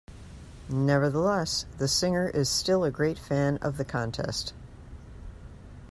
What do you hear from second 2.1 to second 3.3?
is still a great